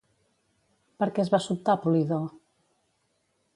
Per 1.03 1.09
què 1.17 1.21
es 1.25 1.29
va 1.35 1.41
sobtar 1.49 1.77
Polidor? 1.85 2.25